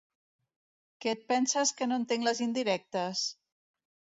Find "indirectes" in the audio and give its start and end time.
2.49-3.25